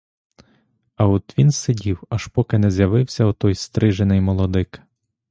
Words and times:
А 0.95 1.07
от 1.07 1.33
він 1.37 1.51
сидів, 1.51 2.03
аж 2.09 2.27
поки 2.27 2.57
не 2.57 2.71
з'явився 2.71 3.25
отой 3.25 3.55
стрижений 3.55 4.21
молодик. 4.21 4.81